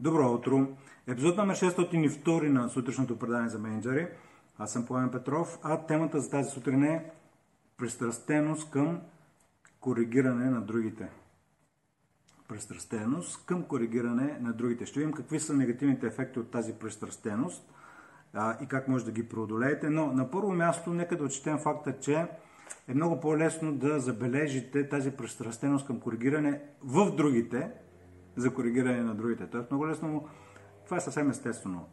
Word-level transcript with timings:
Добро 0.00 0.32
утро! 0.32 0.66
Епизод 1.06 1.36
номер 1.36 1.56
602 1.56 2.48
на 2.48 2.68
сутрешното 2.68 3.18
предание 3.18 3.48
за 3.48 3.58
менеджери. 3.58 4.08
Аз 4.58 4.72
съм 4.72 4.86
Пламен 4.86 5.10
Петров, 5.10 5.58
а 5.62 5.86
темата 5.86 6.20
за 6.20 6.30
тази 6.30 6.50
сутрин 6.50 6.82
е 6.84 7.10
пристрастеност 7.76 8.70
към 8.70 9.00
коригиране 9.80 10.50
на 10.50 10.60
другите. 10.60 11.08
Пристрастеност 12.48 13.46
към 13.46 13.62
коригиране 13.62 14.38
на 14.40 14.52
другите. 14.52 14.86
Ще 14.86 15.00
видим 15.00 15.12
какви 15.14 15.40
са 15.40 15.54
негативните 15.54 16.06
ефекти 16.06 16.38
от 16.38 16.50
тази 16.50 16.72
пристрастеност 16.72 17.72
а, 18.32 18.64
и 18.64 18.66
как 18.66 18.88
може 18.88 19.04
да 19.04 19.12
ги 19.12 19.28
преодолеете. 19.28 19.90
Но 19.90 20.06
на 20.06 20.30
първо 20.30 20.52
място, 20.52 20.90
нека 20.90 21.16
да 21.16 21.24
отчетем 21.24 21.58
факта, 21.58 22.00
че 22.00 22.26
е 22.88 22.94
много 22.94 23.20
по-лесно 23.20 23.72
да 23.72 24.00
забележите 24.00 24.88
тази 24.88 25.10
пристрастеност 25.10 25.86
към 25.86 26.00
коригиране 26.00 26.60
в 26.82 27.16
другите, 27.16 27.70
за 28.36 28.54
коригиране 28.54 29.02
на 29.02 29.14
другите. 29.14 29.46
Тоест 29.46 29.70
много 29.70 29.86
лесно 29.86 30.28
това 30.84 30.96
е 30.96 31.00
съвсем 31.00 31.30
естествено. 31.30 31.86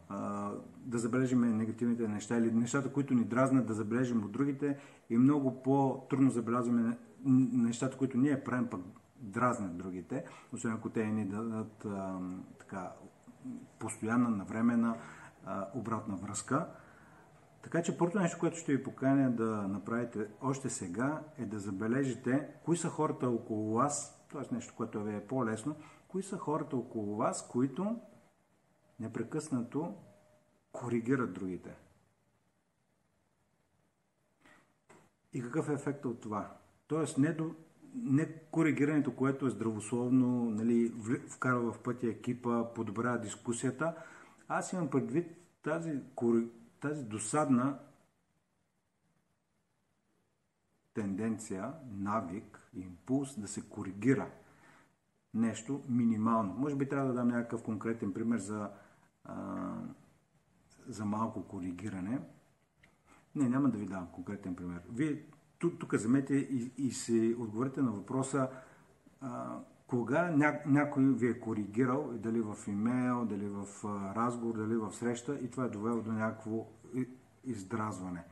Да 0.76 0.98
забележим 0.98 1.56
негативните 1.56 2.08
неща 2.08 2.36
или 2.36 2.52
нещата, 2.52 2.92
които 2.92 3.14
ни 3.14 3.24
дразнат, 3.24 3.66
да 3.66 3.74
забележим 3.74 4.24
от 4.24 4.32
другите 4.32 4.78
и 5.10 5.18
много 5.18 5.62
по-трудно 5.62 6.30
забелязваме 6.30 6.98
нещата, 7.24 7.96
които 7.96 8.18
ние 8.18 8.44
правим, 8.44 8.66
пък 8.66 8.80
дразнат 9.20 9.76
другите, 9.76 10.24
освен 10.52 10.72
ако 10.72 10.90
те 10.90 11.06
ни 11.06 11.24
дадат 11.24 11.86
така, 12.58 12.92
постоянна, 13.78 14.30
навременна 14.30 14.96
обратна 15.74 16.16
връзка. 16.16 16.66
Така 17.62 17.82
че 17.82 17.98
първото 17.98 18.18
нещо, 18.18 18.38
което 18.40 18.56
ще 18.56 18.76
ви 18.76 18.82
поканя 18.82 19.30
да 19.30 19.68
направите 19.68 20.26
още 20.42 20.70
сега 20.70 21.20
е 21.38 21.46
да 21.46 21.58
забележите 21.58 22.48
кои 22.64 22.76
са 22.76 22.88
хората 22.88 23.28
около 23.28 23.74
вас, 23.74 24.24
т.е. 24.32 24.54
нещо, 24.54 24.74
което 24.76 25.02
ви 25.02 25.14
е 25.14 25.26
по-лесно, 25.26 25.76
кои 26.12 26.22
са 26.22 26.38
хората 26.38 26.76
около 26.76 27.16
вас, 27.16 27.48
които 27.48 28.00
непрекъснато 29.00 29.94
коригират 30.72 31.32
другите. 31.32 31.76
И 35.32 35.42
какъв 35.42 35.68
е 35.68 35.72
ефектът 35.72 36.04
от 36.04 36.20
това? 36.20 36.56
Тоест 36.86 37.18
не, 37.18 37.32
до, 37.32 37.54
не 37.94 38.38
коригирането, 38.50 39.16
което 39.16 39.46
е 39.46 39.50
здравословно, 39.50 40.50
нали, 40.50 40.94
вкарва 41.28 41.72
в 41.72 41.82
пътя 41.82 42.06
екипа, 42.06 42.74
подобрява 42.74 43.20
дискусията. 43.20 43.94
Аз 44.48 44.72
имам 44.72 44.90
предвид 44.90 45.26
тази, 45.62 46.00
тази 46.80 47.04
досадна 47.04 47.78
тенденция, 50.94 51.72
навик, 51.90 52.70
импулс 52.74 53.40
да 53.40 53.48
се 53.48 53.68
коригира– 53.68 54.30
нещо 55.34 55.82
минимално. 55.88 56.54
Може 56.58 56.76
би 56.76 56.88
трябва 56.88 57.08
да 57.08 57.14
дам 57.14 57.28
някакъв 57.28 57.62
конкретен 57.62 58.12
пример 58.12 58.38
за, 58.38 58.70
а, 59.24 59.74
за 60.86 61.04
малко 61.04 61.48
коригиране. 61.48 62.20
Не, 63.34 63.48
няма 63.48 63.70
да 63.70 63.78
ви 63.78 63.86
дам 63.86 64.06
конкретен 64.12 64.54
пример. 64.54 64.80
Вие 64.92 65.22
тук, 65.58 65.78
тук 65.78 65.92
вземете 65.92 66.34
и, 66.34 66.72
и 66.78 66.90
си 66.90 67.36
отговорите 67.38 67.82
на 67.82 67.90
въпроса 67.90 68.48
а, 69.20 69.58
кога 69.86 70.30
ня, 70.30 70.60
някой 70.66 71.04
ви 71.04 71.28
е 71.28 71.40
коригирал, 71.40 72.10
дали 72.12 72.40
в 72.40 72.56
имейл, 72.68 73.24
дали 73.24 73.48
в 73.48 73.66
разговор, 74.16 74.56
дали 74.56 74.76
в 74.76 74.92
среща 74.92 75.38
и 75.42 75.50
това 75.50 75.64
е 75.64 75.68
довело 75.68 76.02
до 76.02 76.12
някакво 76.12 76.66
издразване. 77.44 78.24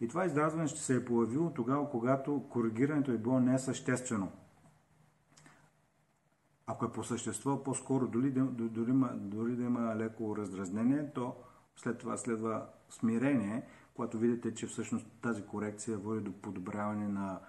И 0.00 0.08
това 0.08 0.24
издразване 0.24 0.68
ще 0.68 0.80
се 0.80 0.96
е 0.96 1.04
появило 1.04 1.50
тогава, 1.50 1.90
когато 1.90 2.44
коригирането 2.50 3.12
е 3.12 3.18
било 3.18 3.40
несъществено. 3.40 4.32
Ако 6.70 6.84
е 6.84 6.92
по 6.92 7.04
същество, 7.04 7.64
по-скоро 7.64 8.08
дори, 8.08 8.30
дори, 8.30 8.92
дори 9.14 9.56
да 9.56 9.62
има 9.62 9.96
леко 9.96 10.36
раздразнение, 10.36 11.10
то 11.14 11.36
след 11.76 11.98
това 11.98 12.16
следва 12.16 12.66
смирение, 12.88 13.62
когато 13.94 14.18
видите, 14.18 14.54
че 14.54 14.66
всъщност 14.66 15.06
тази 15.22 15.42
корекция 15.42 15.98
води 15.98 16.20
до 16.20 16.32
подобряване 16.32 17.08
на 17.08 17.40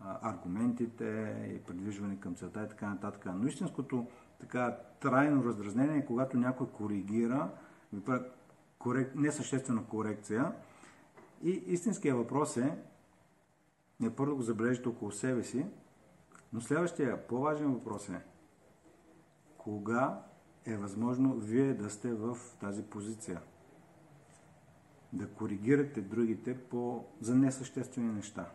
аргументите 0.00 1.36
и 1.54 1.64
придвижване 1.64 2.20
към 2.20 2.34
целта 2.34 2.64
и 2.64 2.68
така 2.68 2.88
нататък. 2.88 3.26
Но 3.34 3.46
истинското 3.46 4.06
така 4.40 4.76
трайно 5.00 5.44
раздразнение 5.44 5.98
е 5.98 6.06
когато 6.06 6.36
някой 6.36 6.66
коригира, 6.66 7.50
ви 7.92 8.00
прави 8.00 8.24
корек... 8.78 9.14
несъществена 9.14 9.84
корекция 9.84 10.52
и 11.42 11.50
истинския 11.50 12.16
въпрос 12.16 12.56
е 12.56 12.78
не 14.00 14.16
първо 14.16 14.36
го 14.36 14.42
забележите 14.42 14.88
около 14.88 15.10
себе 15.10 15.42
си, 15.42 15.66
но 16.52 16.60
следващия 16.60 17.26
по-важен 17.26 17.72
въпрос 17.72 18.08
е 18.08 18.24
кога 19.66 20.22
е 20.64 20.76
възможно 20.76 21.34
вие 21.34 21.74
да 21.74 21.90
сте 21.90 22.14
в 22.14 22.38
тази 22.60 22.82
позиция. 22.82 23.42
Да 25.12 25.28
коригирате 25.28 26.00
другите 26.00 26.68
по, 26.68 27.04
за 27.20 27.34
несъществени 27.34 28.12
неща. 28.12 28.50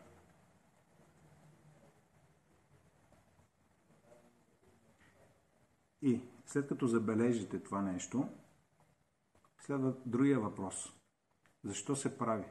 И 6.01 6.21
след 6.45 6.67
като 6.67 6.87
забележите 6.87 7.59
това 7.59 7.81
нещо, 7.81 8.29
следва 9.59 9.93
другия 10.05 10.39
въпрос. 10.39 10.93
Защо 11.63 11.95
се 11.95 12.17
прави? 12.17 12.45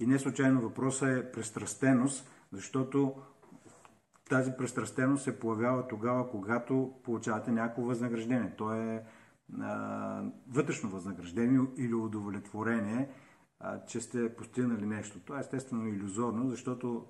И 0.00 0.06
не 0.06 0.18
случайно 0.18 0.60
въпросът 0.60 1.08
е 1.08 1.32
престрастеност, 1.32 2.30
защото 2.52 3.22
тази 4.28 4.52
пристрастеност 4.58 5.24
се 5.24 5.40
появява 5.40 5.88
тогава, 5.88 6.30
когато 6.30 6.94
получавате 7.04 7.50
някакво 7.50 7.82
възнаграждение. 7.82 8.54
То 8.56 8.72
е 8.72 9.04
а, 9.60 10.22
вътрешно 10.48 10.90
възнаграждение 10.90 11.60
или 11.76 11.94
удовлетворение, 11.94 13.08
а, 13.60 13.84
че 13.84 14.00
сте 14.00 14.36
постигнали 14.36 14.86
нещо. 14.86 15.20
Това 15.20 15.36
е 15.36 15.40
естествено 15.40 15.88
иллюзорно, 15.88 16.48
защото 16.48 17.06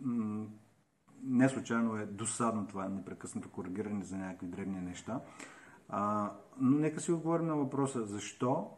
м- 0.00 0.46
не 1.22 1.48
случайно 1.48 1.96
е 1.96 2.06
досадно 2.06 2.66
това 2.66 2.88
непрекъснато 2.88 3.50
коригиране 3.50 4.04
за 4.04 4.16
някакви 4.16 4.46
древни 4.46 4.80
неща. 4.80 5.20
А, 5.88 6.32
но 6.58 6.78
нека 6.78 7.00
си 7.00 7.12
отговорим 7.12 7.46
на 7.46 7.56
въпроса, 7.56 8.04
защо 8.04 8.70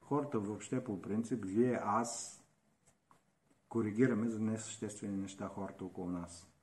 хората 0.00 0.38
въобще 0.38 0.84
по 0.84 1.02
принцип, 1.02 1.44
вие, 1.44 1.80
аз, 1.84 2.42
коригираме 3.68 4.28
за 4.28 4.40
несъществени 4.40 5.16
неща 5.16 5.48
хората 5.48 5.84
около 5.84 6.10
нас. 6.10 6.55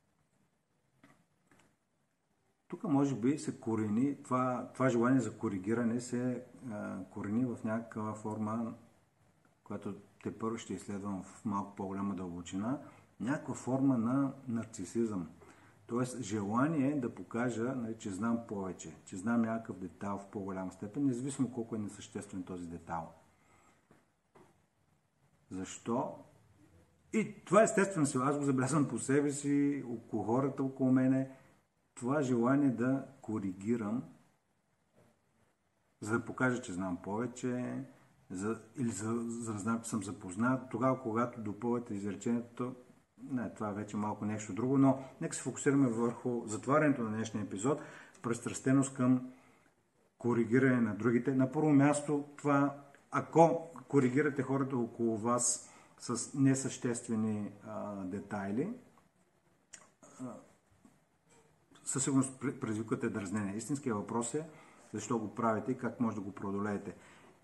Тук 2.73 2.83
може 2.83 3.15
би 3.15 3.37
се 3.37 3.59
корени, 3.59 4.23
това, 4.23 4.69
това 4.73 4.89
желание 4.89 5.19
за 5.19 5.37
коригиране 5.37 5.99
се 6.01 6.43
а, 6.71 7.03
корени 7.03 7.45
в 7.45 7.57
някаква 7.63 8.13
форма, 8.13 8.73
която 9.63 9.95
те 10.23 10.39
първо 10.39 10.57
ще 10.57 10.73
изследвам 10.73 11.23
в 11.23 11.45
малко 11.45 11.75
по-голяма 11.75 12.15
дълбочина, 12.15 12.79
някаква 13.19 13.53
форма 13.53 13.97
на 13.97 14.33
нарцисизъм. 14.47 15.29
Тоест 15.87 16.21
желание 16.21 16.99
да 16.99 17.15
покажа, 17.15 17.63
нали, 17.63 17.95
че 17.97 18.09
знам 18.09 18.39
повече, 18.47 18.95
че 19.05 19.17
знам 19.17 19.41
някакъв 19.41 19.77
детайл 19.77 20.17
в 20.17 20.27
по-голяма 20.31 20.71
степен, 20.71 21.05
независимо 21.05 21.51
колко 21.51 21.75
е 21.75 21.79
несъществен 21.79 22.43
този 22.43 22.67
детайл. 22.67 23.07
Защо? 25.51 26.15
И 27.13 27.35
това 27.45 27.63
естествено 27.63 28.05
си, 28.05 28.17
аз 28.21 28.37
го 28.37 28.43
забелязвам 28.43 28.87
по 28.87 28.99
себе 28.99 29.31
си, 29.31 29.83
около 29.89 30.23
хората 30.23 30.63
около 30.63 30.91
мене– 30.91 31.29
това 31.95 32.21
желание 32.21 32.69
да 32.69 33.05
коригирам, 33.21 34.03
за 36.01 36.19
да 36.19 36.25
покажа, 36.25 36.61
че 36.61 36.73
знам 36.73 36.97
повече, 37.03 37.83
за, 38.29 38.59
или 38.77 38.89
за, 38.89 39.13
за 39.27 39.53
да 39.53 39.59
знам, 39.59 39.81
че 39.81 39.89
съм 39.89 40.03
запознат, 40.03 40.69
тогава, 40.69 41.01
когато 41.01 41.41
допълвате 41.41 41.93
изречението, 41.93 42.75
не, 43.31 43.53
това 43.53 43.69
е 43.69 43.73
вече 43.73 43.97
малко 43.97 44.25
нещо 44.25 44.53
друго, 44.53 44.77
но 44.77 45.03
нека 45.21 45.35
се 45.35 45.41
фокусираме 45.41 45.89
върху 45.89 46.41
затварянето 46.45 47.03
на 47.03 47.09
днешния 47.09 47.43
епизод, 47.43 47.81
престрастеност 48.21 48.93
към 48.93 49.31
коригиране 50.17 50.81
на 50.81 50.95
другите. 50.95 51.35
На 51.35 51.51
първо 51.51 51.69
място, 51.69 52.25
това, 52.37 52.75
ако 53.11 53.69
коригирате 53.87 54.43
хората 54.43 54.77
около 54.77 55.17
вас 55.17 55.69
с 55.99 56.33
несъществени 56.33 57.51
а, 57.67 57.95
детайли, 57.95 58.73
със 61.83 62.03
сигурност 62.03 62.39
предизвиквате 62.39 63.09
дразнение. 63.09 63.55
Истинският 63.55 63.97
въпрос 63.97 64.33
е 64.33 64.45
защо 64.93 65.19
го 65.19 65.35
правите 65.35 65.71
и 65.71 65.77
как 65.77 65.99
може 65.99 66.15
да 66.15 66.21
го 66.21 66.31
преодолеете. 66.31 66.95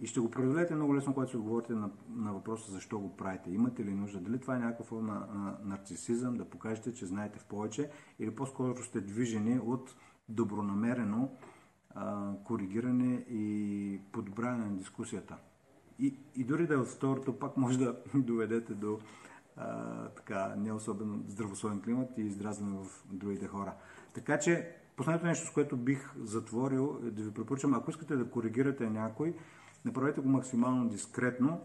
И 0.02 0.08
ще 0.08 0.20
го 0.20 0.32
преодолеете 0.32 0.76
много 0.76 0.96
лесно, 0.96 1.14
когато 1.14 1.32
се 1.32 1.38
отговорите 1.38 1.74
на, 1.74 1.90
на 2.10 2.34
въпроса 2.34 2.72
защо 2.72 3.00
го 3.00 3.18
правите. 3.18 3.52
Имате 3.52 3.86
ли 3.86 3.94
нужда? 3.94 4.20
Дали 4.20 4.40
това 4.40 4.56
е 4.56 4.60
някаква 4.60 4.86
форма 4.86 5.14
на 5.14 5.58
нарцисизъм, 5.64 6.38
да 6.38 6.46
покажете, 6.46 6.94
че 6.94 7.06
знаете 7.06 7.40
в 7.40 7.46
повече, 7.46 7.90
или 8.20 8.36
по-скоро 8.36 8.84
сте 8.84 9.02
движени 9.02 9.60
от 9.60 9.96
добронамерено 10.30 11.30
а, 11.90 12.34
коригиране 12.44 13.26
и 13.30 14.02
подобряване 14.12 14.66
на 14.66 14.78
дискусията. 14.78 15.38
И, 16.00 16.16
и 16.36 16.44
дори 16.44 16.68
да 16.68 16.74
е 16.74 16.78
от 16.78 16.88
второто, 16.88 17.40
пак 17.40 17.58
може 17.58 17.80
да 17.80 17.96
доведете 18.14 18.74
до 18.74 19.00
а, 19.60 20.10
така, 20.10 20.56
не 20.58 20.74
особено 20.74 21.24
здравословен 21.28 21.82
климат 21.82 22.18
и 22.18 22.22
издразване 22.22 22.78
в 22.78 23.06
другите 23.14 23.48
хора. 23.48 23.74
Така 24.14 24.40
че 24.40 24.76
Последното 25.00 25.26
нещо, 25.26 25.48
с 25.48 25.52
което 25.52 25.78
бих 25.78 26.16
затворил, 26.18 27.00
е 27.04 27.12
да 27.12 27.24
ви 27.24 27.34
препоръчам, 27.34 27.74
ако 27.74 27.92
искате 27.92 28.16
да 28.16 28.30
коригирате 28.30 28.90
някой, 28.90 29.36
направете 29.86 30.22
го 30.22 30.30
максимално 30.30 30.90
дискретно, 30.90 31.62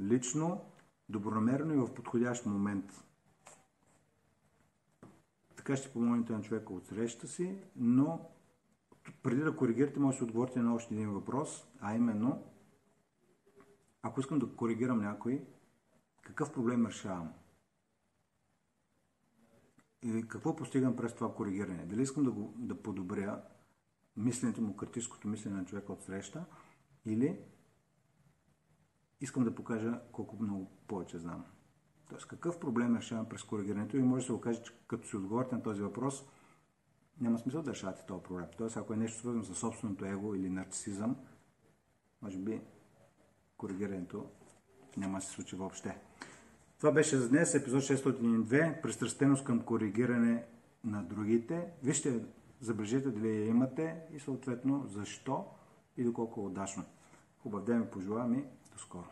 лично, 0.00 0.64
добронамерено 1.08 1.74
и 1.74 1.76
в 1.76 1.94
подходящ 1.94 2.46
момент. 2.46 3.04
Така 5.56 5.76
ще 5.76 5.92
помогнете 5.92 6.32
на 6.32 6.42
човека 6.42 6.72
от 6.72 6.86
среща 6.86 7.28
си, 7.28 7.56
но 7.76 8.30
преди 9.22 9.42
да 9.42 9.56
коригирате, 9.56 10.00
може 10.00 10.18
да 10.18 10.24
отговорите 10.24 10.60
на 10.60 10.74
още 10.74 10.94
един 10.94 11.10
въпрос, 11.10 11.66
а 11.80 11.94
именно, 11.94 12.44
ако 14.02 14.20
искам 14.20 14.38
да 14.38 14.56
коригирам 14.56 15.00
някой, 15.00 15.44
какъв 16.28 16.52
проблем 16.52 16.86
решавам? 16.86 17.32
И 20.02 20.28
какво 20.28 20.56
постигам 20.56 20.96
през 20.96 21.14
това 21.14 21.34
коригиране? 21.34 21.86
Дали 21.86 22.02
искам 22.02 22.24
да, 22.24 22.30
го, 22.30 22.54
да 22.56 22.82
подобря 22.82 23.42
мисленето 24.16 24.60
му, 24.60 24.76
критическото 24.76 25.28
мислене 25.28 25.56
на 25.56 25.64
човека 25.64 25.92
от 25.92 26.02
среща, 26.02 26.44
или 27.04 27.40
искам 29.20 29.44
да 29.44 29.54
покажа 29.54 30.00
колко 30.12 30.42
много 30.42 30.70
повече 30.86 31.18
знам. 31.18 31.44
Тоест, 32.08 32.28
какъв 32.28 32.60
проблем 32.60 32.96
решавам 32.96 33.28
през 33.28 33.42
коригирането 33.42 33.96
и 33.96 34.02
може 34.02 34.22
да 34.22 34.26
се 34.26 34.32
окаже, 34.32 34.62
че 34.62 34.72
като 34.86 35.08
си 35.08 35.16
отговорите 35.16 35.54
на 35.54 35.62
този 35.62 35.82
въпрос, 35.82 36.24
няма 37.20 37.38
смисъл 37.38 37.62
да 37.62 37.70
решавате 37.70 38.06
този 38.06 38.22
проблем. 38.22 38.46
Тоест, 38.58 38.76
ако 38.76 38.92
е 38.92 38.96
нещо 38.96 39.18
свързано 39.18 39.44
с 39.44 39.54
собственото 39.54 40.04
его 40.04 40.34
или 40.34 40.50
нарцисизъм, 40.50 41.16
може 42.22 42.38
би 42.38 42.60
коригирането 43.56 44.30
няма 44.96 45.18
да 45.18 45.24
се 45.24 45.30
случи 45.30 45.56
въобще. 45.56 45.98
Това 46.78 46.92
беше 46.92 47.16
за 47.16 47.28
днес, 47.28 47.54
епизод 47.54 47.82
602, 47.82 48.82
пристрастеност 48.82 49.44
към 49.44 49.60
коригиране 49.60 50.44
на 50.84 51.02
другите. 51.02 51.66
Вижте, 51.82 52.20
забележете 52.60 53.10
дали 53.10 53.28
я 53.28 53.46
имате 53.46 53.96
и 54.12 54.20
съответно 54.20 54.86
защо 54.86 55.46
и 55.96 56.04
доколко 56.04 56.40
е 56.40 56.44
удачно. 56.44 56.84
Хубав 57.42 57.64
ден 57.64 57.82
ви 57.82 57.90
пожелавам 57.90 58.34
и 58.34 58.42
до 58.72 58.78
скоро. 58.78 59.08